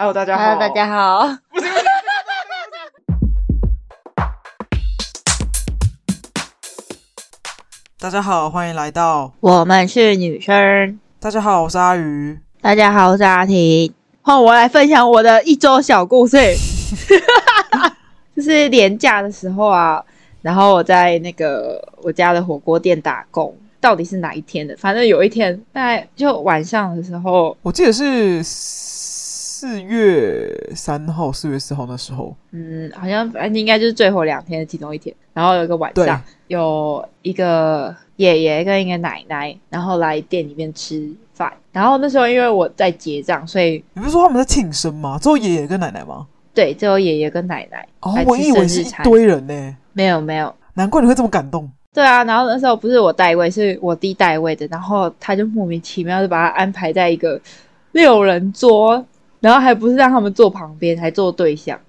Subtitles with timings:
[0.00, 0.44] Hello，大家好。
[0.44, 1.28] Hello，大家好。
[8.00, 10.98] 大家好，欢迎来到我们是女生。
[11.20, 12.38] 大家好，我是阿鱼。
[12.62, 13.92] 大家好，我是阿婷。
[14.22, 16.38] 换我来分享我的一周小故事。
[18.34, 20.02] 就是年假的时候啊，
[20.40, 23.54] 然后我在那个我家的火锅店打工。
[23.82, 24.76] 到底是哪一天的？
[24.76, 28.42] 反正有一天，大概就晚上的时候，我记得是
[29.60, 32.34] 四月三号、四月四号那时候。
[32.52, 35.14] 嗯，好像反正应该就是最后两天的其中一天。
[35.34, 41.52] 然后有一个晚上，有一个爷爷跟一个奶奶，然后来店里面吃饭。
[41.72, 45.18] 然后那时候因为我在结账，所以你不是说他们在庆生吗？
[45.20, 46.26] 只有爷爷跟奶奶吗？
[46.54, 47.86] 对，只有爷爷跟奶奶。
[48.00, 49.76] 哦，我以为是一堆人呢。
[49.92, 51.70] 没有没有，难怪你会这么感动。
[51.92, 57.38] 对啊，然后那时候不是我带位，是我弟带位的，然后他就莫名其妙就把他安排在一个
[57.92, 59.04] 六人桌，
[59.40, 61.80] 然后还不是让他们坐旁边，还坐对象。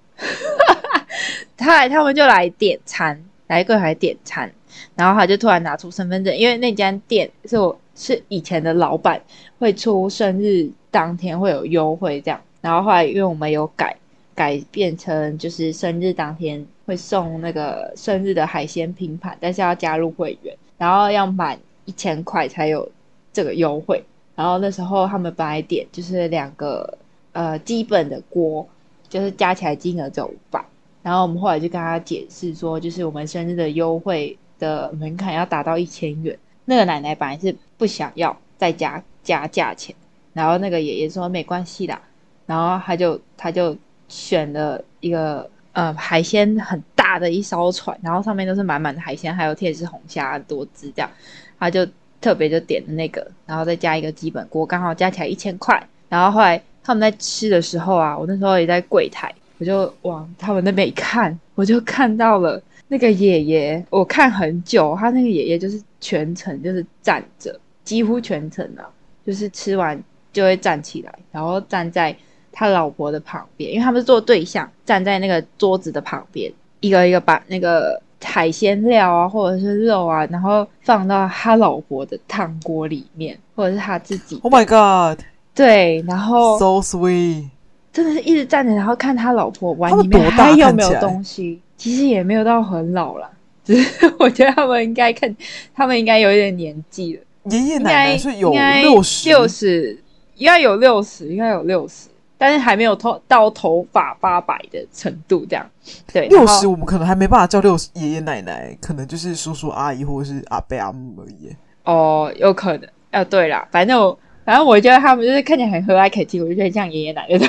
[1.56, 4.52] 他来，他们就来点餐，来柜台点餐，
[4.96, 9.22] 然后他就突然拿出身份证，因为那间店是我是以前的老板，
[9.60, 13.96] 会出生日当天会有优惠这样，然后后来因为我们有改。
[14.34, 22.90] 改变成就是生日当天会送那个生日的海鲜拼盘，但是要加入会员，然后要满一千块才有
[23.34, 24.04] 这个优惠。
[24.34, 26.98] 然后那时候他们本来点就是两个
[27.34, 28.68] 呃基本的锅，
[29.10, 30.64] 就是加起来金额只有五百。
[31.04, 36.38] 然后我们后来就跟他解释说，就是我们生日的优惠的门槛要达到一千元。
[36.66, 39.96] 那个奶奶本来是不想要再加加价钱，
[40.34, 42.02] 然后那个爷爷说没关系啦，
[42.46, 43.76] 然后他就他就。
[44.14, 51.10] 选了一个呃海鲜很大的一艘船，然后上面都是满满的海鲜，还有铁丝红虾多只这样，
[51.58, 51.88] 他就
[52.20, 55.82] 特别就点了那个，然后再加一个基本锅，刚好加起来一千块。
[56.10, 68.90] 然后后来他们在吃的时候啊，我那时候也在柜台，我就往他们那边一看，我就看到了那个爷爷，我看很久，他那个爷爷就是全程就是站着，几乎全程啊，
[69.26, 70.02] 就是吃完
[70.34, 72.16] 就会站起来，然后站在。
[72.54, 76.52] 他老婆的旁边，因为他们是做对象，站在那个桌子的旁边，
[76.82, 84.38] 一个一个把那个海鲜料啊，或者是肉啊，然后放到他老婆的汤锅里面，或者是他自己。
[84.44, 85.24] Oh my god！
[85.54, 87.50] 对，然后 so sweet，
[87.92, 91.62] 真的是一直站着，然后看他老婆碗里面还有没有东西。
[91.78, 93.30] 其实也没有到很老了，
[93.66, 95.36] 只是我觉得他们应该看，
[95.74, 97.24] 他们应该有一点年纪了。
[97.46, 100.00] 爷爷奶奶是有六十，六十
[100.36, 102.08] 应该有六十，应该有六十。
[102.38, 105.68] 但是还没有头到头发八白的程度，这样
[106.12, 106.28] 对。
[106.28, 111.56] 六十我们可能还没办法叫六十爷爷奶奶，可能就是叔叔阿姨或者是阿伯阿姆而已。
[111.84, 112.90] 哦，有可能。
[113.12, 114.18] 哦，对啦，反正我
[114.52, 117.48] 反正我觉得他们就是看起来很和蔼可亲，我就觉得像爷爷奶奶对。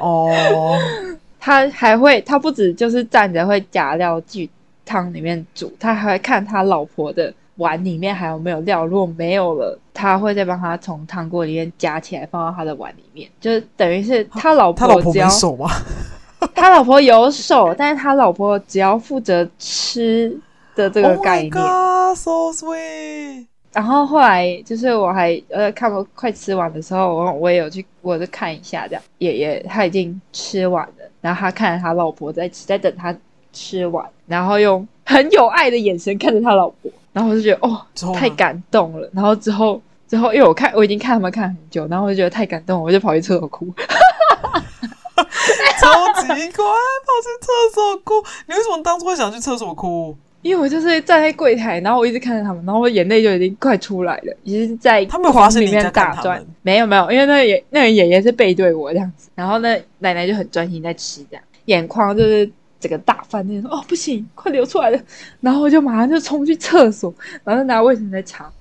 [0.00, 0.32] 哦。
[1.38, 4.48] 他还会，他不止就是站着会夹料进
[4.86, 7.30] 汤里面煮，他还会看他老婆的。
[7.56, 8.86] 碗里面还有没有料？
[8.86, 15.70] 如果没有了，他会再帮他从汤锅里面夹起来，放到他的碗里面，就是等于是他老婆他老婆没手吗？
[16.54, 20.36] 他老婆有手，但是他老婆只要负责吃
[20.74, 21.52] 的这个概念。
[21.52, 23.46] Oh my God, so sweet。
[23.74, 29.02] 然后后来就是我还呃看我快吃完的时候，我我也有去，我就看一下这样。
[29.18, 33.14] 爷爷他已经吃完了，然后他看着他老婆在吃，在等他
[33.52, 36.90] 吃完，然后用很有爱的眼神看着他老婆。
[37.12, 37.80] 然后我就觉得哦，
[38.14, 39.08] 太感动了。
[39.12, 43.66] 然后之后之后，因为我看我已经看他们看很久，然后我就觉得太感动了，我就跑去厕所哭。
[45.80, 45.90] 超
[46.22, 48.14] 级乖，跑去厕所哭。
[48.46, 50.16] 你为什么当初会想去厕所哭？
[50.44, 56.40] 因为我就是站在柜台，然后我一直看着他们，然后我眼泪就已经快出来了，已经在他们房里面打转。
[56.62, 62.48] 没有没有，因为那个爷那个爷爷是背对我这样子，然后那奶奶就很专心在吃，这样眼眶就是。
[62.80, 65.00] 整个大饭店说：“哦，不行，快流出来了！”
[65.40, 68.52] 然后我就马上就冲去厕所，然后就拿卫生纸在擦，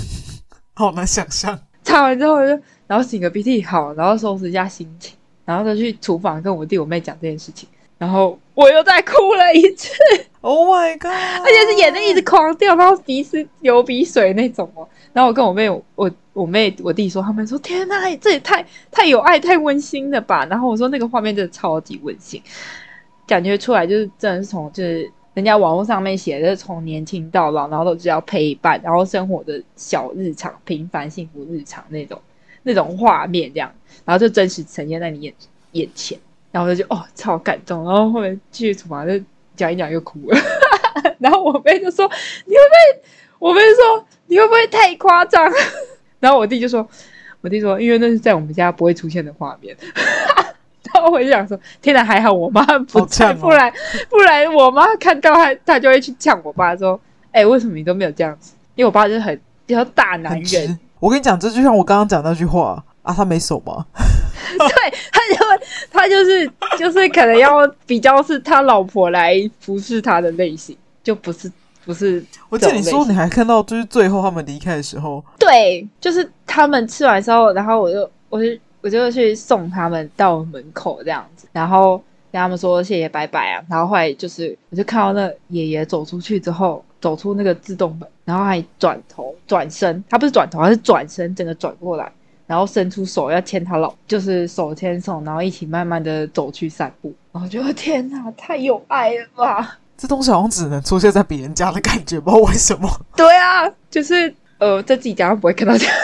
[0.76, 1.58] 好难想象。
[1.82, 2.48] 擦完之后就，
[2.86, 5.16] 然后擤个鼻涕，好，然后收拾一下心情，
[5.46, 7.66] 然后再去厨房跟我弟我妹讲这件事情，
[8.02, 9.92] 然后我又再哭了一次。
[10.40, 11.06] Oh my god！
[11.38, 14.88] 而且是眼泪一直狂掉，然后鼻子流鼻水那种哦。
[15.12, 22.42] 然后我跟我妹，我我妹我弟说，他们说：“天呐，这也太太有爱、太温馨了吧？”然后我说：“那个画面真的超级温馨。”
[23.24, 32.20] 感觉出来就是真的是从就是人家网络上面写的，就是从年轻到老，然后都只要陪伴，然后生活的小日常、平凡幸福日常那种
[32.64, 33.72] 那种画面这样，
[34.04, 35.32] 然后就真实呈现在你眼
[35.70, 36.18] 眼前，
[36.52, 39.12] 然后他就哦超感动，然后后面继续厨房就
[39.56, 40.38] 讲一讲又哭了，
[41.18, 42.08] 然后我妹就说
[42.44, 43.02] 你会不会？
[43.40, 45.50] 我妹说你会不会太夸张？
[46.20, 46.86] 然后我弟就说，
[47.40, 49.76] 我弟说因为那是在我们家不会出现的画面。
[50.94, 53.72] 然后我就想说，天哪，还好我妈不在，哦、不然
[54.10, 57.00] 不然我妈看到她，她就会去呛我爸说
[57.32, 59.34] ：“哎、欸，为什么你都没有这样子？”因为我爸就是很
[59.64, 60.78] 比较大男人。
[61.00, 63.86] 我跟你讲，这就像我刚刚讲那句话啊，他没手吗？
[63.96, 65.34] 对，他就
[65.90, 71.50] 他就是就是可能要比较是他老婆来服侍他的类型，就不是
[71.84, 72.24] 不是。
[72.48, 78.48] 我记得你说你还看到，就是最后他们离开的时候，对，就是他们吃完之后，然后我就我就
[78.80, 81.96] 我就去送他们到门口这样子，然后
[82.30, 92.10] 跟他们说谢谢拜拜啊，然后后来就是我就看到那爷爷走出去之后，走出那个自动门，然后还转头转身，他不是转头，他是转身，整个转过来。
[92.52, 97.10] 然后伸出手要牵他老，就是手牵手，然后一起慢慢的走去散步。
[97.32, 99.78] 然后我觉得天哪，太有爱了吧！
[99.96, 102.86] 这东西好像只能出现在别人家的感觉，不知道为什么。
[103.16, 105.94] 对啊，就是呃，在自己家不会看到这样。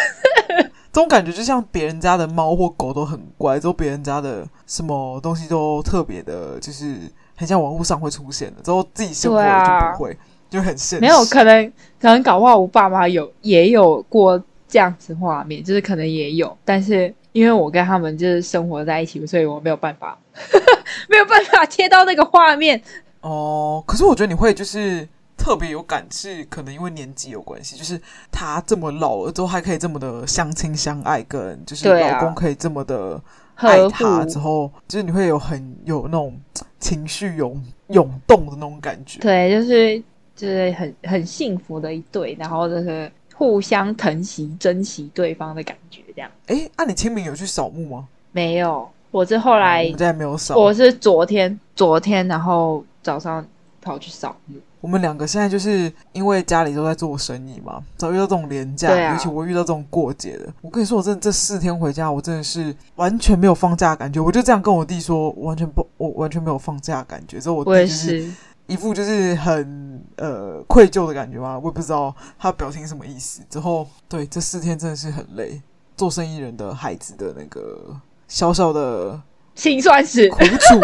[0.90, 6.94] 这种感觉就像别人家的猫或狗都很乖，之后别人家的什么东西都特别的，就是
[7.36, 10.16] 很像网络上会出现的，之后自己生活就不会，啊、
[10.48, 11.00] 就很现实。
[11.02, 11.70] 没有可能，
[12.00, 14.42] 可能搞不好我爸妈有也有过。
[14.68, 20.18] 这样子画面就是可能也有，但是因为我跟他们就是生活在一起，所以我没有办法，
[21.08, 22.80] 没有办法切到那个画面。
[23.22, 27.98] 哦，可是我觉得你会就是特别有感，是可能因为年纪有关系，就是
[28.30, 33.18] 他这么老了之后还可以这么的相亲相爱，跟就是老公可以这么的
[33.54, 36.38] 爱他之后，就是你会有很有那种
[36.78, 39.18] 情绪涌涌动的那种感觉。
[39.20, 39.98] 对，就是
[40.36, 43.10] 就是很很幸福的一对，然后就是。
[43.38, 46.28] 互相疼惜、珍惜对方的感觉，这样。
[46.48, 48.08] 哎，那、啊、你清明有去扫墓吗？
[48.32, 50.56] 没有，我是后来，我们家没有扫。
[50.56, 53.46] 我是昨天，昨天，然后早上
[53.80, 54.56] 跑去扫墓。
[54.80, 60.52] 我们两个现在就是因为家里都在做生意嘛，早遇到这种连假，而且、啊、我遇到这种过节的。
[60.60, 64.20] 我跟你说，我真的这四天回家，我真的是完全没有放假的感觉。
[64.20, 67.38] 我就这样跟我弟说，完全不，我完全没有放假的感觉。
[67.38, 68.28] 之后我弟就是。
[68.68, 73.40] 一副就是很呃愧疚的感觉吧，我也不知道他表情什么意思。
[73.48, 75.60] 之后，对，这四天真的是很累，
[75.96, 77.96] 做生意人的孩子的那个
[78.28, 79.18] 小小的
[79.54, 80.80] 辛酸史苦楚，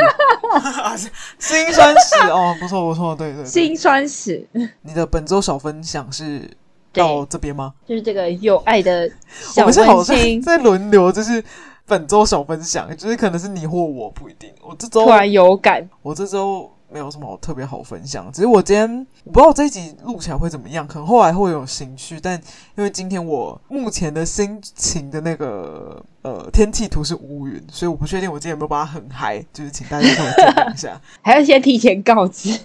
[1.38, 4.48] 辛酸史哦，不错不错，对对，对，辛酸史。
[4.81, 6.50] 你的本周小分享是
[6.90, 7.75] 到这边吗？
[7.86, 9.06] 就是这个有爱的
[9.52, 11.44] 小温馨，我们是好像在轮流，就是
[11.84, 14.50] 本周小分享，就是可能是你或我不一定。
[14.62, 16.70] 我这周突然有感，我这周。
[16.94, 18.88] 没有什么特别好分享，只是我今天
[19.25, 22.20] 我不知道我这一集录起来会怎么样，可能后来会有兴趣。
[22.20, 22.41] 但
[22.76, 31.00] 因为今天我目前的心情的那个呃天气图是乌云，所以我不确定我今天有没有把它很嗨，就是请大家跟我见证一下。
[31.20, 32.56] 还要先提前告知，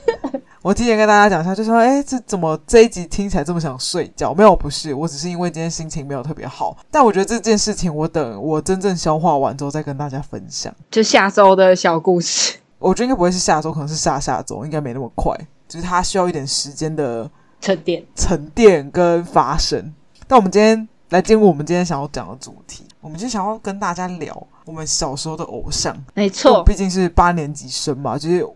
[0.62, 4.32] 我提前跟大家讲一下，就说哎，这怎么这一集听起来这么想睡觉？
[4.32, 6.78] 没有，不是，我只是因为今天心情没有特别好。
[6.92, 10.72] 但我觉得这件事情，我等我真正消化完之后再跟大家分享。
[10.92, 12.58] 就下周的小故事。
[12.80, 15.36] 我觉得应该不会是下周，可能是下下周，应该没那么快。
[15.68, 17.30] 就是它需要一点时间的
[17.62, 19.94] 沉淀、沉淀跟发生。
[20.28, 25.96] 但我们今天来进入我们今天想要讲的主题，我们今天想要跟大家聊我们小时候的偶像。
[26.16, 28.48] 没错，毕竟是八年级生嘛，就是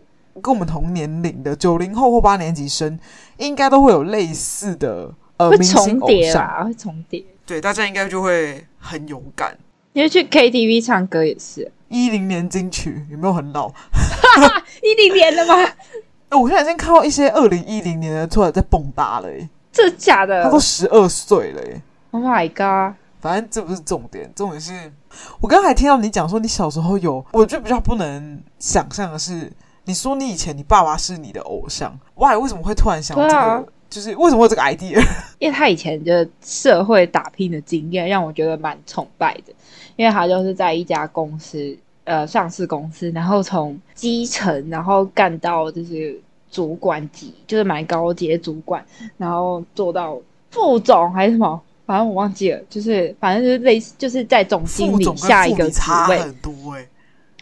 [0.42, 2.98] 跟我们同年龄的九零后或八年级生，
[3.36, 7.24] 应该都会有类似的呃明星偶像，会重叠。
[7.46, 9.56] 对，大家应该就会很有感。
[9.94, 11.70] 因为去 KTV 唱歌也是。
[11.88, 13.68] 一零年金曲有没有很老？
[14.82, 15.54] 一零年的吗？
[15.54, 15.64] 哎、
[16.30, 20.42] 欸，我现在已经看到一些二零一零年的突然在蹦跶了，哎，这假的？
[20.42, 21.80] 他都十二岁了，哎
[22.10, 22.96] ，Oh my god！
[23.20, 24.92] 反正这不是重点，重点是
[25.40, 29.52] 我刚才听到你讲说你小时候有，我就比较不能想象的是，
[29.84, 33.72] 你说你以前你爸爸是你的偶像，哇，为什么会突然想到这个？
[33.94, 35.00] 啊、就是为什么会有这个 idea？
[35.38, 39.52] 因为他以前的社会打拼的经验让我觉得蛮崇拜的，
[39.96, 41.76] 因为他就是在一家公司。
[42.06, 46.20] 呃，上市公司，然后从基层，然后干到就是
[46.50, 48.84] 主管级，就是蛮高阶主管，
[49.16, 50.20] 然后做到
[50.50, 56.18] 副总还是什么，反正我忘记了，就是反正就是类似，就是在总经理下一个职位。
[56.18, 56.86] 很多哎、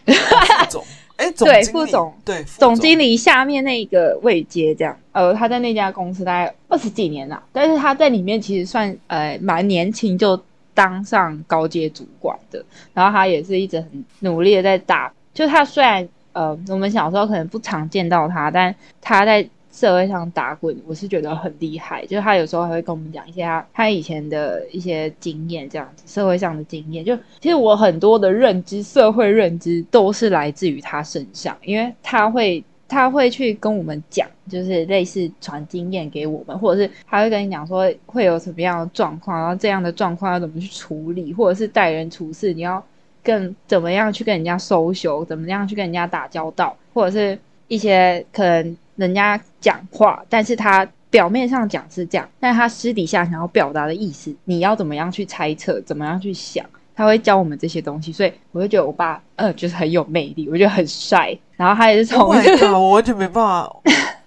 [0.05, 0.85] 欸， 副总
[1.23, 4.97] 哎，对，副总对，总经理下面那个位阶这样。
[5.13, 10.41] 呃，他在那家公司大概二十几年了，但是他在里面其实算呃蛮年轻就。
[10.75, 12.65] 当上高阶主管的，
[12.95, 15.13] 然后他也是一直很努力的在打。
[15.35, 22.07] 就他虽然呃，我们小时候可能不常见到他，但他在社会上打滚，我是觉得很厉害。
[22.07, 27.05] 就是他有时候还会跟我们讲一些他他以前的一些经验，这样子社会上的经验。
[27.05, 32.63] 就其实我很多的认知，社会认知都是来自于他身上，因为他会。
[32.89, 42.85] 他会去跟我们讲，就是类似传经验给我们，或者是他会跟你讲说会有什么样的状况，然后这样的状况要怎么去处理，或者是待人处事，你要
[43.25, 63.71] 更怎么样去跟人家收修怎么样去跟人家打交道，或者是一些可能人家讲话，但是他表面上讲是这样，但他私底下想要表达的意思，你要怎么样去猜测，怎么样去想，他会教我们这些东西，所以我就觉得我爸呃就是很有魅力，我觉得很帅，然后他也是从，oh God, 我完全没办法。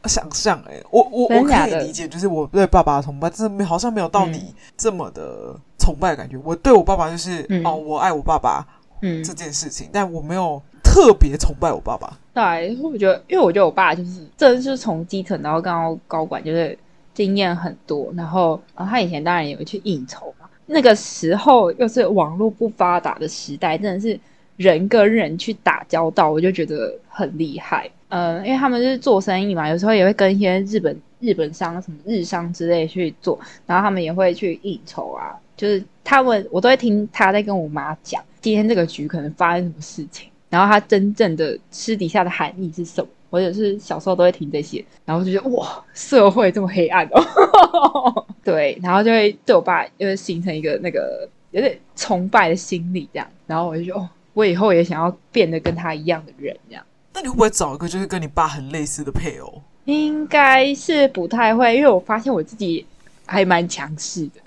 [0.07, 8.63] 想象哎、欸，我我我可以理解，就是我对爸爸的崇拜，真的没好像没有到你这么的崇拜的感觉，嗯、我对我爸爸就是、嗯、哦，我爱我爸爸。
[9.01, 12.17] 嗯，这件事情，但我没有特别崇拜我爸爸。
[12.33, 16.77] 对，我觉得，因为我觉得我爸就是，这就是从基层然后到高管，就是
[17.13, 18.11] 经验很多。
[18.15, 20.47] 然后，然后他以前当然也会去应酬嘛。
[20.65, 24.19] 那个时候又是网络不发达的时代，真的是
[24.57, 27.89] 人跟人去打交道，我就觉得很厉害。
[28.09, 35.35] 嗯、呃，因为他们是做生意嘛，有时候也会跟一些日本日本商、什么日商之类去做，然后他们也会去应酬啊。
[35.55, 38.21] 就是他们，我都会听他在跟我妈讲。
[38.45, 43.09] 今天这个局可能发生什么事情，然后他真正的私底下的含义是什么？
[43.31, 56.85] 或者是小时候都会听这些，然后就觉得哇，社会这么黑暗哦， 对，然后就会对我爸就会形成一个那个有点崇拜的心理这样，然后我就说哦，我以后也想要变得跟他一样的人这样。
[57.15, 59.59] 那你会不会找一个就是跟你爸很类似的配偶？
[59.85, 62.85] 应该是不太会，因为我发现我自己
[63.25, 64.39] 还蛮强势的，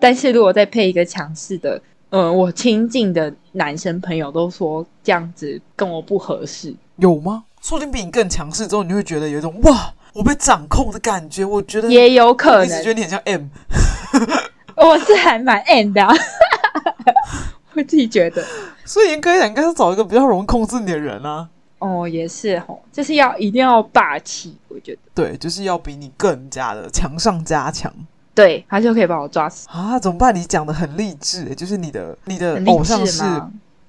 [0.00, 1.82] 但是如果再配一个强势的。
[2.12, 7.44] 嗯，我亲近的男生朋友都说这样子跟我不合适，有吗？
[7.62, 11.42] 说不定比你更强势之后，你会觉得有一种哇，我被掌控的感觉。
[11.42, 13.46] 我觉得也有可能，我一直觉得你很像 M，
[14.76, 16.06] 我是还蛮 M 的，
[17.72, 18.44] 我自己觉得。
[18.84, 21.48] 所以应该应该是找一个比较容易控制你的人啊。
[21.78, 27.90] 哦，也是吼，就是要一定要霸气，我觉得对，就是要比你更加的强上加强。
[28.34, 29.98] 对，他就可以把我抓死啊！
[29.98, 30.34] 怎么办？
[30.34, 33.22] 你讲的很励志，就是你的你的偶像是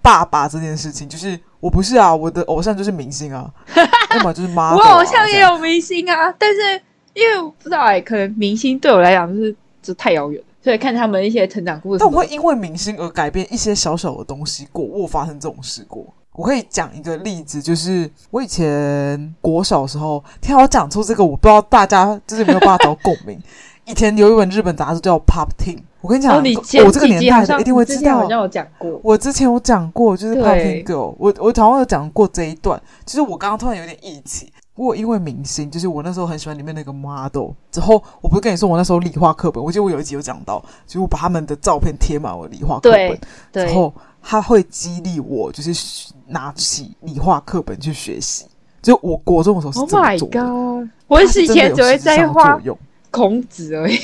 [0.01, 3.49] 爸爸这件事情，就是我不是啊，我的偶像就是明星啊，
[4.15, 4.75] 要么就是妈、啊。
[4.75, 6.81] 我偶像也有明星啊，但是
[7.13, 11.99] 因为我不知道哎、欸，可能明星对我来讲就是这太遥远了，所以看他们一些成长故事。
[11.99, 16.05] 但我会因为明星而改变一些小小的东西过，我有发生这种事过。
[16.33, 23.39] 我可以讲一个例子，就是我以前国小的时候，听我讲出这个，我不知道大家就是没有办法找共鸣。
[23.85, 28.19] 以前有一本日本杂志叫《Pop Team》，我跟你讲，我、哦哦、这个年代的一定会知道。
[28.19, 32.81] 我讲过，我之前有讲过，就是《Pop Teen Girl》，我我好像有讲过这一段。
[33.05, 37.51] 其实我刚刚突然有点忆起，我因为明星，就是我那时候很喜欢里面那个 model。
[37.71, 43.19] 之后我不是跟你说，我那时候理化课本，我记得我有一集有讲到，就是我把他们的照片贴满我理化课本，
[43.51, 48.45] 之后他会激励我，就是拿起理化课本去学习。
[48.81, 50.41] 就我国中的时候是这么做的。
[50.41, 50.89] Oh my God！
[51.07, 52.59] 我以前只会在画
[53.13, 53.95] 孔子而已，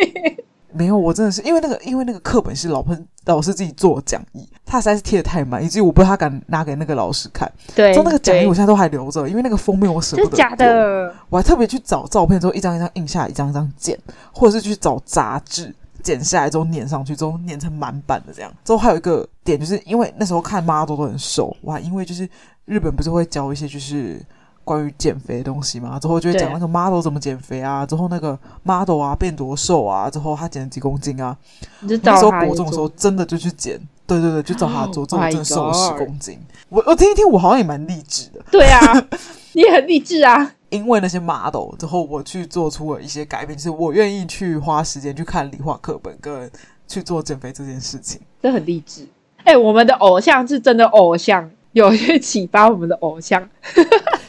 [0.72, 7.50] 没有，我真的是因为那个，因为那个课本是老师老师自己做讲义，他实在是贴的太满，以至于我不知道他敢拿给那个老师看。
[7.74, 10.34] 对，就那个讲义我现在都还留着，因为那个封面我舍不得。
[10.34, 13.98] 假的，我还特别去找照片，之后一张一张印下来，一张一张剪，
[14.32, 18.50] 或者是去找杂志剪下来之后粘上去，之后粘成满版的这样。
[18.64, 22.26] 之后还有一个点，就是因为那时候看 model 都很瘦，哇，因为就是
[22.64, 24.24] 日本不是会教一些就是。
[24.68, 31.34] 关于减肥的东西嘛，之后就会讲那个 model 怎么减肥啊，之后那个 model 啊变多瘦啊，之后他减了几公斤啊。
[31.80, 36.38] 你那时候国中的时候真的就去减，对对对，就找他做，之后真的瘦了十公斤。
[36.68, 38.40] 我我听一听，我好像也蛮励志的。
[38.50, 38.80] 对啊，
[39.54, 40.52] 你也很励志啊。
[40.68, 46.50] 因为那些 model 之后，我去做出了一些改变，就是我愿意去花时间去看理化课本，跟
[46.86, 49.08] 去做减肥这件事情，这很励志。
[49.44, 53.48] 哎、欸，我们的偶像是真的偶像，有去启发我们的偶像。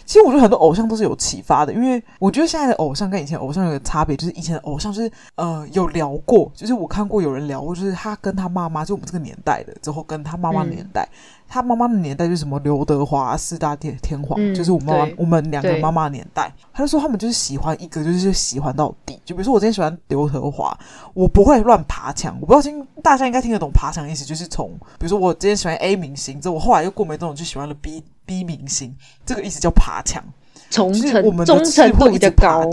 [0.09, 19.21] 其实我觉得很多偶像都是有启发的，因为我觉得现在的偶像跟以前偶像有个差别，就是以前的偶像就是呃有聊过，就是我看过有人聊过，就是他跟他妈妈，就我们这个年代的，之后跟他妈妈年代，嗯、他妈妈的年代就是什么刘德华四大天天皇，嗯、就是我妈妈我们两个妈妈的年代，他就说他们就是喜欢一个，就是喜欢到底。
[19.23, 20.75] 就比如说我今天喜欢刘德华，
[21.13, 28.03] 我不会乱爬墙，我不知道听大家应该听得懂爬墙的意思，就是从比如说我今天喜欢 A 明星，之后我后来又过没多久就喜欢了 B。
[28.29, 28.95] B 明星
[29.25, 30.23] 这个意思叫爬墙，
[30.69, 32.63] 就是我们忠诚度比较高，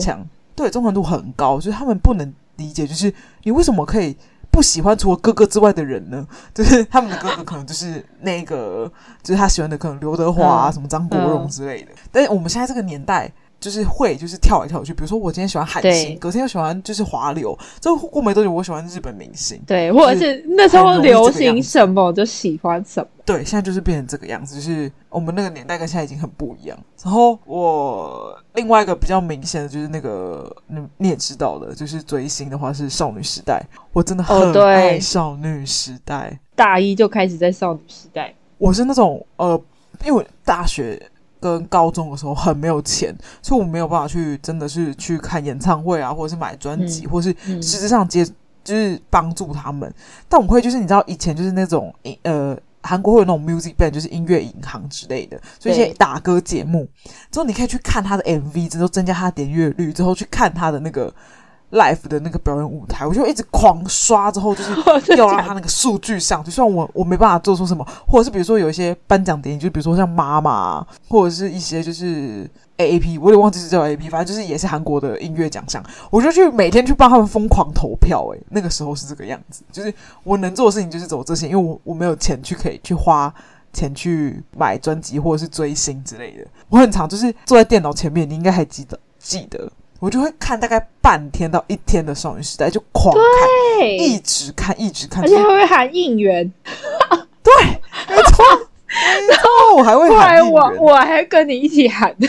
[0.54, 3.10] 对，忠诚度很高，就是他们不能理解，就是
[3.44, 4.14] 你为什么可以
[4.50, 6.26] 不喜欢除了哥哥之外的人呢？
[6.52, 11.92] 就是他们的哥哥可能就是那个，就是他喜欢的可能刘德华啊，嗯、什么张国荣之类的。
[11.92, 26.78] 嗯、但是我们现在这个年代，就是会就是跳来跳去，比如说我今天喜欢韩星，隔天又喜欢就是华流，这过没多久我喜欢日本明星，对，或者是那时候流行什么就喜欢什么，对，现在就是变成这个样子，就是我们那个年代跟现在已经很不一样。
[27.02, 39.60] 然后我另外一个比较明显的就是那个，你你也知道的，就是追星的话是少女时代，我真的很爱少女时代，哦、大一就开始在少女时代，我是那种呃，
[40.04, 41.00] 因为我大学。
[41.46, 48.26] 跟高中的时候很没有钱，所以我没有办法去，真的是去看演唱会啊，或者是买专辑，嗯、或是实质上接，
[48.64, 49.92] 就是帮助他们。
[50.28, 56.88] 但我会就是你知道，以前就是那种呃，韩国会有那种 music band，就是音乐银行之类的，所以一些打歌节目
[57.30, 61.12] 之后，你可以去看他的 MV，之后增加他的点阅率，之后去看他的那个。
[61.72, 64.72] Live 的那个表演舞台，我就一直狂刷，之后就是
[65.18, 79.92] 要让他那个数据上，就算我我没办法做出什么，或者是比如说有一些颁奖典礼，就比如说像妈妈，或者是一些就是 AAP，我也忘记是叫 AAP，反正就是也是韩国的音乐奖项，我就去每天去帮他们疯狂投票，诶，那个时候是这个样子，就是
[80.22, 83.34] 我能做的事情就是走这些，因为我我没有钱去可以去花
[83.72, 89.68] 钱去买专辑或者是追星之类的，我很常就是坐在电脑前面，你应该还记得记得。
[89.98, 93.22] 我就会看大概半天到一天的少女时代，就狂看，
[93.78, 96.52] 对一直看，一直看，而且还会喊应援。
[97.42, 97.52] 对，
[98.08, 98.44] 没错，
[98.86, 102.14] 没错，我还会喊应援，我我还跟你一起喊，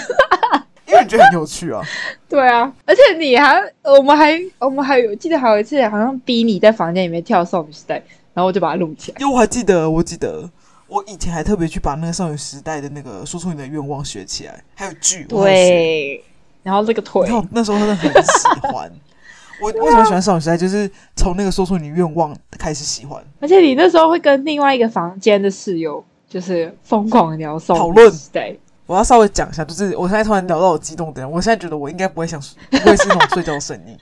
[0.88, 1.82] 因为你觉得很有趣啊。
[2.30, 7.96] 对啊，而且你还，我们还，我们还有记得还有一次，好像逼你在房间里面跳少女时代，
[8.34, 9.18] 然后我就把它录起来。
[9.20, 10.50] 因为我还记得，我记得
[10.88, 16.24] 我以前还特别去把那个少女时代的那个说出你的愿望学起来，还有剧，对。
[16.68, 18.92] 然后这个腿，那时候真的很喜欢。
[19.62, 20.58] 我为什么喜欢少女时代？
[20.58, 23.24] 就是从那个说出你愿望开始喜欢。
[23.40, 28.14] 而且你那时候会跟另外一个房间的室友，就是疯狂聊少讨论。
[28.34, 32.38] 对，我要稍微讲一下，就是我现在突然聊到我激动的，我现在觉得我应该不会想，
[32.70, 33.98] 不会是那种睡觉声音。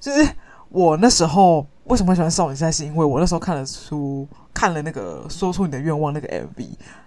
[0.00, 0.28] 就是
[0.70, 2.72] 我那时候为什么会喜欢少女时代？
[2.72, 6.66] 是因为我那时候看了书，看了那个说出你的愿望那个 MV。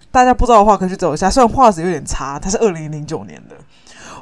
[0.09, 1.29] 大家不知道的话，可以去找一下。
[1.29, 3.55] 虽然画质有点差，它是二零零九年的。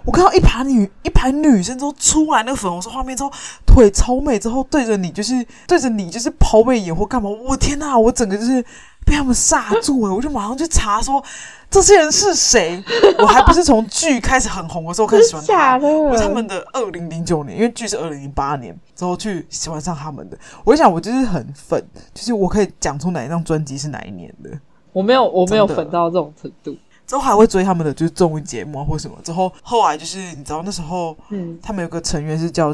[0.06, 3.32] 我看到一排女一排女生都出来那个粉红色画面之后，
[3.66, 8.62] 腿超美，之后对着你就是对着你就是抛媚眼或干嘛，我天呐，我整个就是
[9.06, 11.24] 被他们吓住了， 我就马上去查说
[11.70, 12.84] 这些人是谁。
[13.20, 20.38] 我还不是从剧开始很红的时候开始喜欢他，我是他们的二零零九年，因为剧是二零零八年之后去喜欢上他们的。
[20.64, 21.84] 我想我就是很粉，
[22.14, 24.50] 就是我可以讲出哪一张专辑是哪一年的。
[24.92, 26.76] 我没有我没有粉到这种程度。
[27.10, 29.18] 之后还会追他们的就是综艺节目啊或什么。
[29.24, 32.72] 之后后来就是你知道那时候，嗯，他们有个成员是叫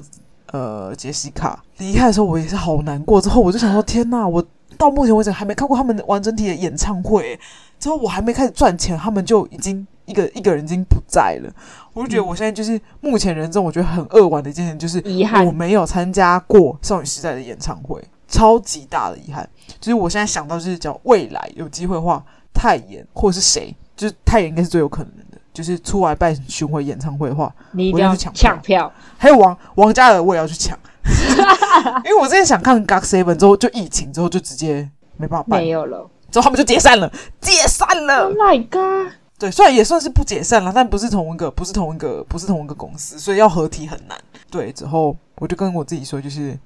[0.52, 3.22] 呃杰西卡离开的时候，我也是好难过。
[3.22, 4.46] 之后我就想说，天呐，我
[4.78, 7.40] 到目前为止还没看过他们完整体的演唱会。
[7.80, 11.50] 之后我还没开始赚钱，他们就已经一个一个人已经不在了。
[11.94, 19.50] 我就觉得我现在就是目前人中我觉得很扼腕的一件事，就是遗憾我没有参加过少女时代的演唱会，超级大的遗憾。
[19.80, 22.22] 就是我现在想到就是讲未来有机会的话，
[22.54, 23.74] 泰妍或者是谁。
[23.96, 28.92] 就是泰妍应该是最有可能的，就是出来办巡回演唱会的话，你一定要去抢抢票。
[29.18, 30.78] 还有王王嘉尔，我也要去抢，
[32.04, 38.26] 因为我之前想看 GOT7 之后，就疫情之后就直接没办法办，没有了，之后他们就解散了，解散了。
[38.26, 39.14] Oh my god！
[39.40, 44.18] 对，虽然也算是不解散了，但不是同一个，不是同一个，不是同一个公司，所以要合体很难。
[44.52, 46.58] 对，之后我就跟我自己说，就是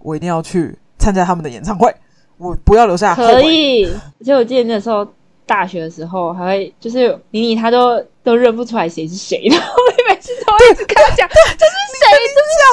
[0.00, 1.94] 我一定要去参加他们的演唱会，
[2.36, 3.14] 我不要留下。
[3.14, 5.06] 可以，而且我记得那时候。
[5.46, 12.06] 大学的时候还会就是妮妮她都都认不出来谁是谁，然后我每次都会一直跟他讲这是谁，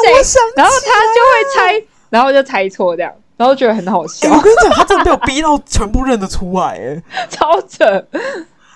[0.05, 4.29] 这是谁，然后他就会猜，然后就猜错这样，然后觉得很好笑。
[4.29, 7.86] 欸、我跟你讲，他真的被我逼到全部认得出来，哎，超扯，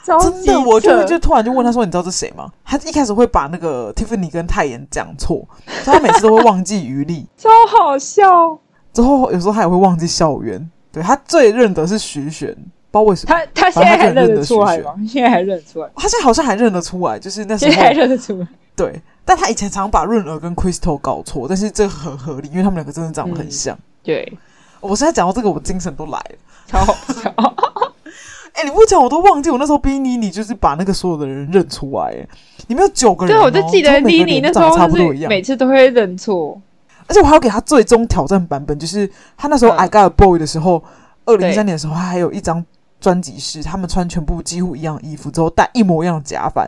[0.06, 5.48] 真的，我就就突然就问他说：“你知道这是谁吗？”他一开始会把那个 Tiffany 跟泰妍讲错，
[5.84, 8.60] 所以他每次都会忘记余力，超好笑。
[8.94, 12.56] 之后有时候他也会忘记校园，对，他最认得是徐玄。
[12.96, 14.96] 不知道为什么他他现在还认得出来吗？
[15.08, 15.90] 现在还认得出来？
[15.96, 18.48] 他现在好像还认得出来，就是那时候还认得出来。
[18.76, 23.76] 对，但他以前常把润儿跟 Crystal 搞错，但是这很合理，因为他们两个真的长得很像。
[23.76, 24.38] 嗯、对，
[24.82, 26.36] 我现在讲到这个，我精神都来了，
[26.68, 27.34] 超好笑。
[28.54, 32.06] 哎、欸，你不讲我都忘记，我那时候逼你，你就是把那个所有的人认出来。
[32.12, 32.28] 哎，
[32.68, 36.62] 你们有九个人、哦，对，我就记得逼你那时候差不多一样，每次都会认错。
[37.08, 40.84] 而且我还要给他最终挑战版本，就是他那时候 I Got a Boy 的时候，
[41.26, 42.66] 二零一三年的时候，他还有一张。
[43.06, 46.68] 专辑是他们穿全部几乎一样的衣服，之后戴一模一样的假发，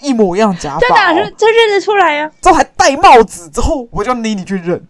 [0.00, 2.32] 一模一样的假发，真的认这认得出来啊！
[2.40, 4.82] 之后还戴帽子，之后我就妮妮去认。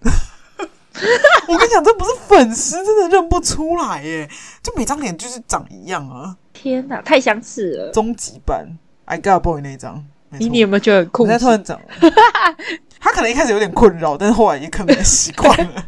[1.48, 4.30] 我跟你讲，这不是粉丝，真的认不出来耶！
[4.62, 6.36] 就每张脸就是长一样啊！
[6.52, 7.90] 天哪，太相似了。
[7.90, 10.06] 终极版 I Got a Boy 那张，
[10.38, 11.26] 你你有没有觉得很酷？
[11.26, 11.80] 他突然讲，
[13.00, 15.84] 他可能一开始有点困扰，但是后来也可能习惯了。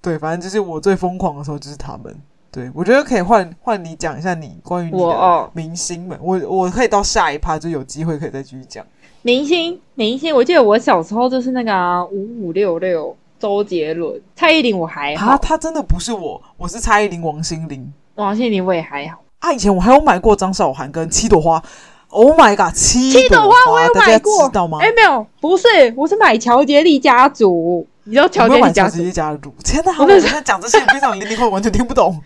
[0.00, 2.16] 对，反正就是我最疯狂的时候就是他们。
[2.52, 6.18] 对，我觉得可以换换你讲一下你关于你的明星们。
[6.20, 8.84] 我、哦、我，我可以到下一趴就有机会可以再继续讲
[9.22, 9.80] 明星。
[9.94, 15.30] 明星，我记得我小时候就是那个五五六六周杰伦、蔡依林，我还好。
[15.30, 17.90] 他他真的不是我，我是蔡依林、王心凌。
[18.16, 19.22] 王心凌我也还好。
[19.38, 21.62] 啊，以前我还有买过张韶涵跟七朵花。
[22.08, 24.76] Oh my god，七七朵花我有买过，知道吗？
[24.82, 27.86] 哎，没有，不是，我是买乔杰利家族。
[28.04, 28.72] 你知道乔杰立
[29.12, 29.54] 家族？
[29.64, 29.92] 天哪！
[30.02, 32.20] 我现在讲这些非常零零后，完全听不懂。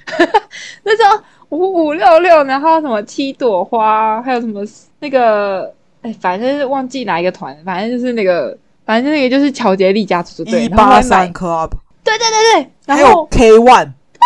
[0.83, 4.65] 那时候五五六六，然后什么七朵花，还有什么
[5.01, 10.65] 那个，哎，反正是忘记哪一个团，反正就是那个，反正那个就是乔杰立家族，对。
[10.65, 11.69] 一八三 club，
[12.03, 14.21] 对对对对，然后 K one，对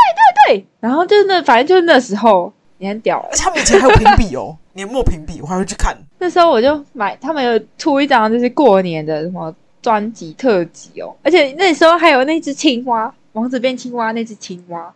[0.46, 5.98] 对对，然后就是那，反正就是那时候，你很屌，而且他们以前还有评比哦， 年末评比，我还会去看。
[6.20, 9.52] 那时候我就买，他们有出一张就是过年的什么。
[9.82, 14.92] 专辑特辑哦，而且那时候还有那只青蛙，王子变青蛙那只青蛙，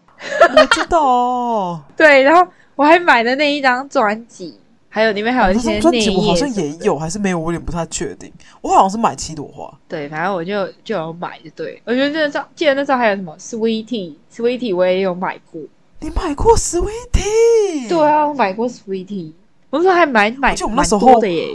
[0.57, 1.83] 我知道哦。
[1.97, 8.33] 对，然后我还买了那一张专辑，还有里面还有一些专辑，我好像也有，还是没有，我有点不太确定。
[8.61, 11.81] 我好像是买七朵花，对，反正我就就有买，就对。
[11.85, 15.61] 我觉得那时候记得那时候还有什么 Sweetie，Sweetie 我也有买过。
[16.01, 17.88] 你买过 Sweetie？
[17.88, 19.33] 对啊，我买过 Sweetie。
[19.70, 21.49] 我那时候还买买就我们那时候的耶。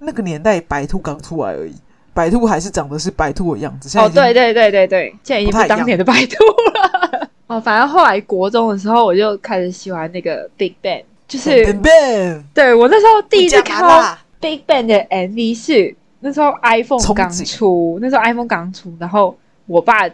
[0.00, 1.74] 那个年代白兔刚出来而已。
[2.14, 7.28] 白兔还是长得是白兔的样子，哦，对对对对对，现在已经不是当年的白兔了。
[7.48, 12.42] 哦，反正后来国中的时候，我就开始喜欢那个 Big Bang，就是 Big Bang。
[12.54, 20.08] 对，我那时候第一次看到 Big Bang 的 MV 是那时候 iPhone 刚出，那时候 iPhone 刚出，然后我爸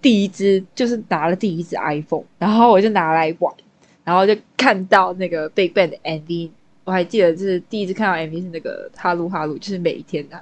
[0.00, 3.54] 第一支就是拿了第一支 iPhone，然后我就拿来玩，
[4.02, 6.50] 然后就看到那个 Big Bang 的 MV，
[6.84, 10.36] 我还记得就是第一次看到 MV 是那个哈鲁哈鲁，就是每一天的。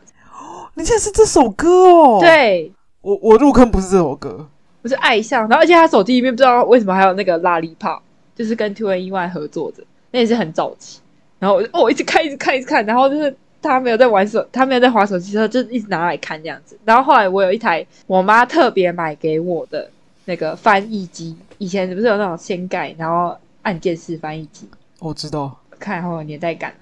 [0.75, 2.19] 你现在是这首歌哦？
[2.21, 4.49] 对，我我入坑不是这首歌，
[4.83, 8.01] 我是爱上，然后而且他手机里面不知道为什么还有那个 Lollipop，
[8.35, 11.01] 就是跟 2NE1 合作的，那也是很早期。
[11.39, 16.79] 然后我就哦，一直看，一直看，一直看，然后就是他没有在玩手，他没有在滑手机的时候，就一直拿来看这样子。
[16.85, 19.91] 然后后来我有一台我妈特别买给我的
[20.27, 24.69] 那个翻译机，以前不是有那种掀盖然后按键式翻译机？
[24.99, 26.73] 我知道，看好有年代感。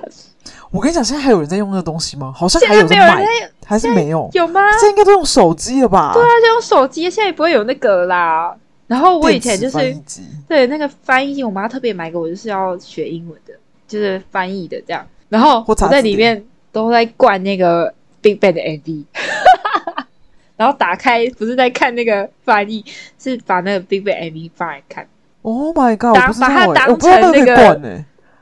[0.70, 2.32] 我跟你讲，现在还有人在用那个东西吗？
[2.36, 3.24] 好像还有人买，
[3.64, 4.28] 还是没有？
[4.32, 4.60] 有吗？
[4.72, 6.12] 现在应该都用手机了吧？
[6.14, 8.54] 对啊，就用手机，现在也不会有那个啦。
[8.86, 9.96] 然后我以前就是
[10.46, 13.52] 对那个翻译机，我妈特别买给我，就是要学英文的，
[13.88, 15.04] 就是翻译的这样。
[15.28, 19.04] 然后我在里面都在灌那个 Big Bang 的 MV，
[20.56, 22.84] 然后打开不是在看那个翻译，
[23.18, 25.06] 是把那个 Big Bang MV 放来看。
[25.42, 26.14] Oh my god！
[26.14, 27.80] 把把它当成那个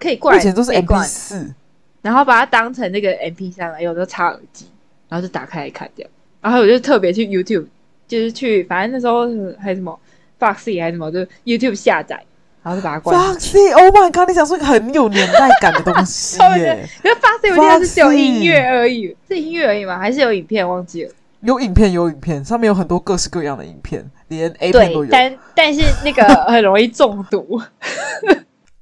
[0.04, 1.54] 可以灌，以前都是 MP 四。
[2.02, 4.66] 然后把它当成那个 MP3，有时候插耳机，
[5.08, 6.06] 然后就打开来看掉。
[6.42, 7.64] 然后我就特别去 YouTube，
[8.06, 9.26] 就是去，反正那时候
[9.58, 9.98] 还有什么
[10.38, 12.22] Foxy 还是什么，就 YouTube 下载，
[12.62, 13.18] 然后就把它关。
[13.18, 14.28] Foxy，Oh my God！
[14.28, 16.86] 你想说一个很有年代感的东西耶。
[17.02, 19.98] 因为 Foxy 我记得是只有音乐而已，是音乐而已吗？
[19.98, 20.68] 还是有影片？
[20.68, 21.12] 忘记了。
[21.40, 25.10] 有影片，有影片，上面有很多各式各样的影片，连 A 片都有。
[25.10, 27.62] 但但是那个很容易中毒。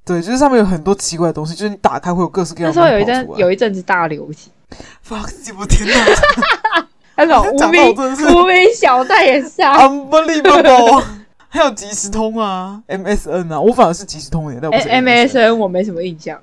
[0.04, 2.80] 对，就是上面有很多奇怪的东西，就是你打开会有各式各样的。
[2.80, 4.52] 那时候有一阵有一阵子大流行
[5.06, 6.86] ，Foxy，我天哪！
[7.14, 7.94] 那种 无名
[8.34, 11.04] 无名小站也是，Unbelievable！
[11.48, 14.76] 还有即时通啊，MSN 啊，我反而是即时通的但我。
[14.76, 16.40] MSN 我没什么印象，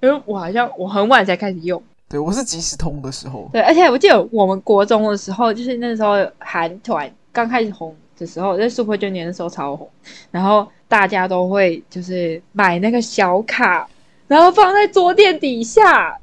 [0.00, 1.82] 因为我好像我很晚才开始用。
[2.08, 3.50] 对，我是即时通的时候。
[3.52, 9.90] 对，而且我记得我们国中的时候，就是那时候韩团刚开始红的时候，在 Super Junior 的时候超红，
[10.30, 10.66] 然后。
[10.92, 13.88] 大家都会就是买那个小卡，
[14.28, 16.14] 然后放在桌垫底下，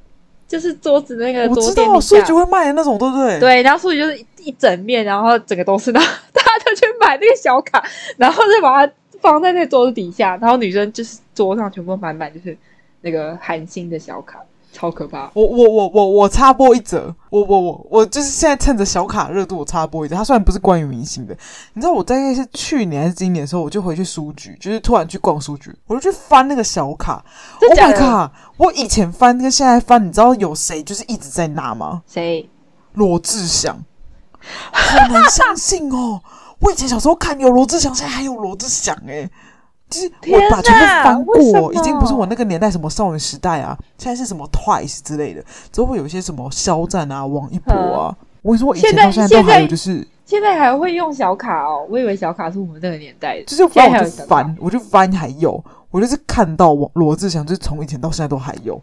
[0.47, 1.91] 就是桌子那个桌垫底下。
[1.91, 3.39] 我知道，数据会卖的那种，对不对？
[3.39, 7.83] 对，然后数据就是一整面，然后整个都是，然后大家就去买那个小卡，
[8.17, 12.55] 然后再把它放在那桌子底下，然后女生就是桌上全部满满就是
[13.01, 14.39] 那个韩星的小卡。
[14.71, 15.29] 超可怕！
[15.33, 20.15] 我我我我我插播一则，我我我我就是现在趁着小卡热度，我插播一则。
[20.15, 21.35] 它虽然不是关于明星的，
[21.73, 27.23] 你知道我大概是去年还是今年的时候，我就回去书局，就是突然去逛书局，我就去翻那个小卡。
[27.61, 28.31] Oh my god！
[28.57, 32.03] 我以前翻跟现在翻，你知道有谁就是一直在拿吗？
[32.07, 32.49] 谁？
[32.93, 33.83] 罗志祥，
[34.71, 36.21] 好难相信哦！
[36.59, 39.29] 我以前小时候看有罗志祥，现在还有罗志祥诶。
[39.89, 48.15] 就是我把全部翻过，已经不是我那个年代什么少女时代啊，现在是什么 Twice 之类的，之后会有一些什么肖战啊、王一博啊。
[48.41, 51.85] 我跟你说，我以前到现在都还有，就是现在还会用小卡哦。
[51.89, 55.61] 我以为小卡是我们那个年代的，就是翻我就翻，我就翻还有。
[55.91, 58.79] 我就是看到罗志祥，就是从以前到现在都还有。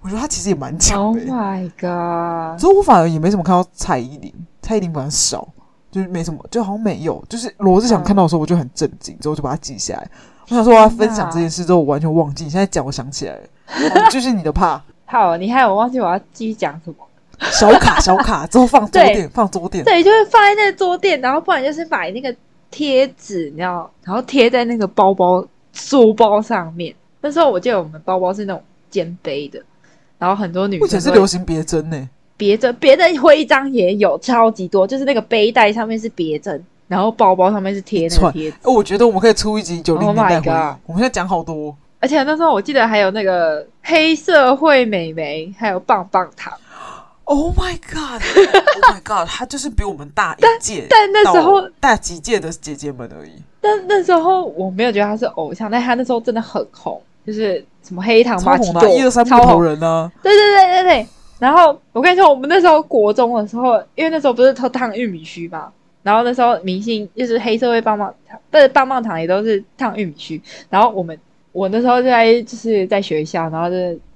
[0.00, 1.20] 我觉得他其实也蛮强的。
[1.20, 2.58] Oh my god！
[2.58, 5.46] 之后我反而也没什么看到蔡依林，蔡依林反而少，
[5.90, 7.22] 就是没什么，就好像没有。
[7.28, 10.10] 就是罗志祥看到的时候，我就很震惊，之后就把它记下来。
[10.48, 12.44] 我想说我要分享这件事之后，我完全忘记。
[12.44, 14.80] 你现在讲，我想起来了， 就是你的怕。
[15.04, 16.96] 好，你害我忘记我要继续讲什么。
[17.52, 19.84] 小卡，小卡，之后放桌垫，放桌垫。
[19.84, 22.34] 对，就是放在那个桌垫，然后不然就是买那个
[22.70, 26.94] 贴纸，你知道，然后贴在那个包包、书包上面。
[27.20, 29.60] 那时候我记得我们包包是那种肩背的，
[30.18, 31.00] 然后很多女生。
[31.00, 40.74] 是流行别针呢，别针，别的徽章也有超级多，就是那个背带上面是别针，然后包包上面是贴那个贴我觉得我们可以出一集九零年代回忆。
[40.86, 46.52] 我们现在讲好多，而且那时候我记得还有那个黑社会美眉，还有棒棒糖。
[47.24, 49.28] Oh my god！Oh my god！
[49.28, 53.32] 她就是比我们大一届，但那时候大几届的姐姐们而已。
[53.60, 60.08] 但那时候我没有觉得她是偶像，但她那时候真的很红，就是什么黑糖玛奇朵，一二三木头人呢？
[60.22, 61.06] 对对对对对。
[61.40, 65.68] 然后我跟你说，我们那时候国中的时候，因为那时候不是都烫玉米须嘛，
[66.06, 70.40] 然后那时候明星就是黑社会棒棒糖，不是棒棒糖也都是烫玉米须。
[70.70, 71.18] 然后我们
[71.50, 73.74] 我那时候就在就是在学校，然后就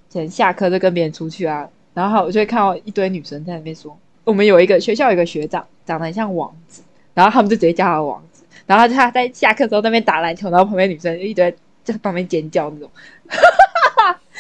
[0.09, 1.68] 前下课就跟别人出去啊。
[1.92, 6.81] 然后我就会看到一堆女生在那边说：“我们有一个学校有一个学长，长得很像王子。”
[7.12, 8.44] 然后他们就直接叫他王子。
[8.66, 12.88] 然后他在下课之后那边打篮球，然后旁边女生一堆在旁边尖叫那种。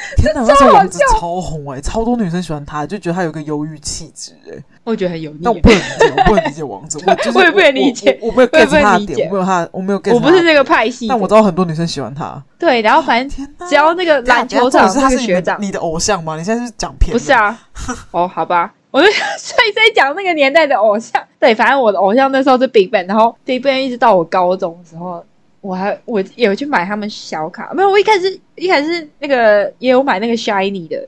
[0.16, 4.64] 天哪，那时候王子超红哎、欸，超多女生喜欢他，就觉得他有个忧郁气质哎、欸。
[4.84, 5.40] 我觉得很油腻。
[5.44, 10.14] 但我不能理解，我不能理解王子，我就是 我也不能理解，我，没有 get 他的点，我没有他，我没有 get。
[10.14, 12.42] 我不是那个派系，但我知道很多女生喜欢他。
[12.58, 16.36] 对，然后反正只要那个篮球场是他是学长，你的偶像吗？
[16.36, 17.12] 你现在是讲偏？
[17.12, 17.56] 不是啊。
[18.10, 19.06] 哦，好吧，我就
[19.38, 21.22] 所以在讲那个年代的偶像。
[21.38, 25.24] 对，反正我的偶像那时候是 BigBang，然后 BigBang 一直到我高中的时候。
[25.60, 27.90] 我还我有去买他们小卡，没有。
[27.90, 31.06] 我一开始一开始那个也有买那个 Shiny 的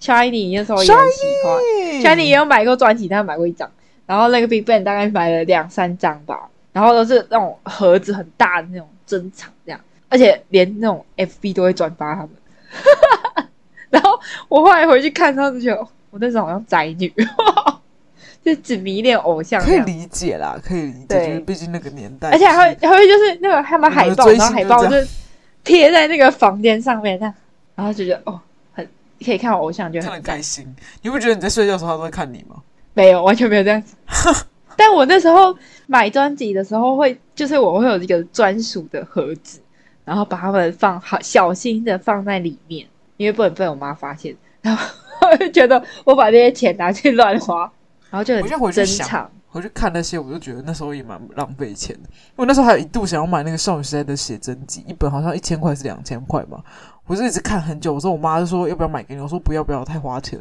[0.00, 3.70] Shiny，那时候也很喜欢 Shiny，也有买过专辑，但买过一张。
[4.06, 12.30] 然后那个 BigBang 大概买了两三张吧，然后都是那种盒子很大的那种珍藏这样，而且连那种 FB 都会转发他们。
[13.90, 14.18] 然后
[14.48, 17.12] 我后来回去看，他就觉得我那时候好像宅女。
[18.44, 24.96] 就只迷恋偶像，可以理解啦，可以理解，对，毕竟那个年代，而且还会还会就是那个他们海报，然后海报就
[25.64, 27.34] 贴在那个房间上面，这样，
[27.74, 28.38] 然后就觉得哦，
[28.74, 28.86] 很
[29.24, 30.66] 可以看我偶像，就很开心。
[31.00, 32.56] 你不觉得你在睡觉的时候他都会看你吗？
[32.92, 33.96] 没有，完全没有这样子。
[34.76, 39.58] 但我那时候买专辑的时候会，就是我会有一个专属的盒子，
[40.04, 44.36] 然后把他们放好，小心的放在里面，因为不能被我妈发现。
[44.60, 44.86] 然后
[45.30, 47.72] 我就觉得我把这些钱拿去乱花。
[48.14, 52.02] 然后就很回去想，回去看那些，我就觉得那时候也蛮浪费钱的。
[52.02, 56.62] 因为那时候还有一度想要买那个少女时代的写真集，一本好像一千块是两千块吧。
[57.08, 60.40] 我就一直看很久，我说我妈就说要不要买给你，我说不要不要，太花钱。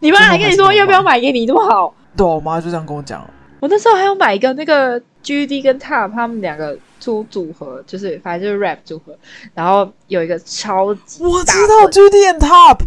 [0.00, 1.92] 你妈还跟你说要不要买给你，这么好？
[2.16, 3.22] 对，我妈就这样跟我讲。
[3.60, 9.14] 我那时候还要买一个那个 GD 跟 TOP 他们两个出组合，就是反正就是 rap 组合，
[9.52, 12.78] 然后有一个超级我知道 GD and TOP，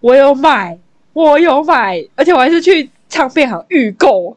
[0.00, 0.78] 我有买，
[1.12, 2.90] 我有买，而且我还是去。
[3.08, 4.36] 唱片行预购，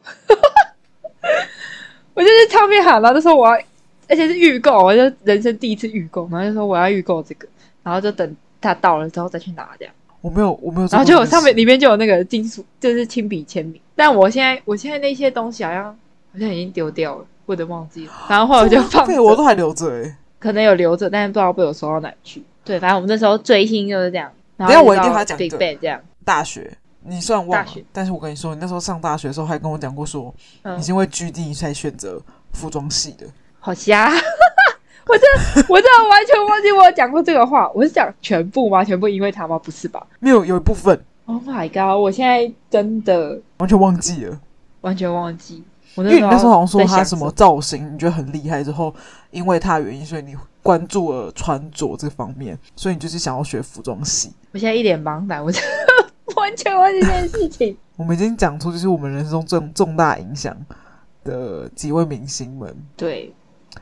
[2.14, 3.52] 我就是唱片行，然后就说我要，
[4.08, 7.46] 而且是预购，我就人生第一次预购，然后就说我要预购这个，
[7.82, 9.94] 然后就等他到了之后再去拿这样。
[10.20, 10.86] 我没有，我没有。
[10.88, 13.80] 然后就有上面里面就有那个金属，就是亲笔签名。
[13.96, 18.12] 但我现在，我现在那些东西好像好像已经丢掉了，或者忘记了。
[18.28, 22.42] 然后后来我就放，我都还留着诶，可能有留着，但是不知道被我收到哪去。
[22.64, 24.30] 对，反正我们那时候追星就是这样。
[24.58, 25.98] 然后我一定要讲 BigBang 这样。
[26.22, 26.70] 大学。
[27.02, 32.20] 你算忘了，但是我跟你说，你那时候上大学的时候还跟我讲过说，说、嗯、你是因为 GD 才选择
[32.52, 33.26] 服装系的，
[33.58, 34.10] 好瞎！
[35.08, 38.84] 我这我这完全忘记我有讲过这个话，我是讲全部吗？
[38.84, 39.58] 全部因为他吗？
[39.58, 40.06] 不是吧？
[40.20, 41.02] 没有，有一部分。
[41.24, 41.98] Oh my god！
[42.00, 44.38] 我现在真的完全忘记了，
[44.82, 45.64] 完全忘记。
[45.96, 48.94] 因为你那时候好像说他什么造型，你觉得很厉害，之后
[49.30, 54.32] 因为他的原因，所以你关注了穿着这方面，所以你就是想要学服装系。
[54.52, 55.50] 我现在一脸茫然，我。
[56.36, 57.76] 完全忘记这件事情。
[57.96, 60.56] 我们已经讲出就是我们人生中重重大影响
[61.24, 62.74] 的几位明星们。
[62.96, 63.32] 对，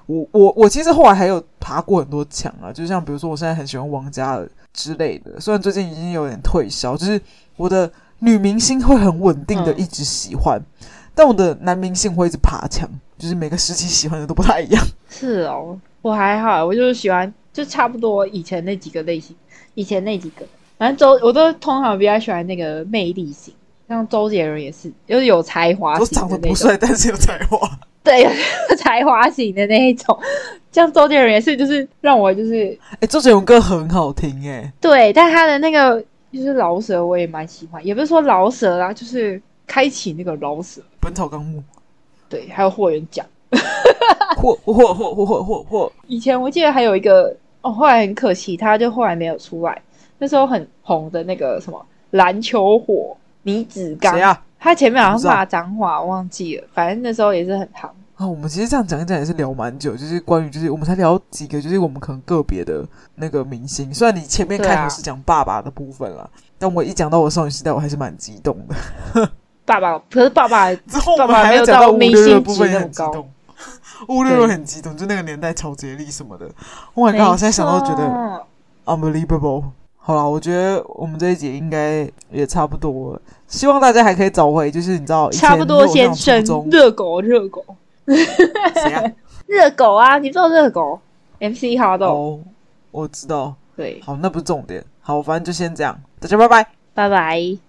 [0.06, 7.20] 我我我其实后来还有爬过很多墙啊，就像比如说我现在很喜欢王嘉尔之类的，虽然最近已经有点退烧，就是
[7.56, 14.84] 我的女明星会很稳定的一直喜欢，嗯、但我的男明星会一直爬墙，就是每个时期喜欢的都不太一样。
[15.08, 19.36] 是哦，我还好，我就是喜欢就差不多以前那几个类型，
[19.74, 20.44] 以前那几个。
[20.78, 23.52] 反正周我都通常比较喜欢那个魅力型，
[23.88, 26.28] 像周杰伦也是，就是有才华型的那种。
[26.28, 27.58] 长得不帅，但是有才华。
[28.04, 28.30] 对，有
[28.76, 30.18] 才华型的那一种。
[30.70, 34.72] 像周杰伦也是，就是让我就是，哎、欸，周杰伦歌很好听哎。
[34.80, 36.00] 对，但他的那个
[36.32, 40.80] 就是饶舌，我也蛮喜欢，也不是说饶舌啦，就是开启那个饶舌。
[41.00, 41.62] 本草纲目。
[42.28, 43.24] 对，还有霍元甲。
[44.36, 45.92] 霍霍霍霍霍霍霍。
[46.06, 49.82] 以前我记得还有一个哦，后来很可惜，他就后来没有出来。
[50.18, 54.42] 那时候很红的那个什么篮球火倪子刚，啊？
[54.58, 56.64] 他前面好像骂脏话，我忘记了。
[56.72, 57.88] 反正那时候也是很夯。
[58.16, 63.94] 啊，我们其实这样讲一讲也是聊蛮久，就是关于就是我们才聊几个，就是我们可能个别的那个明星。
[63.94, 69.30] 虽然你前面开头是讲爸爸的部分啦，啊、但我一讲到我少女时代，我还是蛮激动的。
[69.64, 73.30] 爸爸，可是爸爸之后我们还要讲到明星的部分也很激动。
[74.08, 76.50] 五六六很激动，就那个年代乔杰立什么的。
[76.94, 77.28] Oh my god！
[77.28, 78.44] 我现在想到觉得
[78.84, 79.62] unbelievable。
[80.08, 83.20] 好了，我觉得我们这一节应该也差不多了。
[83.46, 87.62] 希望大家还可以找回，就是你知道，差不多先生热狗，热狗。
[89.46, 90.16] 热狗 啊！
[90.16, 90.98] 你知道热狗
[91.40, 92.06] ？MC 哈豆。
[92.06, 92.40] 哦，
[92.90, 93.54] 我知道。
[93.76, 94.82] 对，好，那不是重点。
[95.02, 96.00] 好，反正就先这样。
[96.18, 97.67] 大家拜拜，拜拜。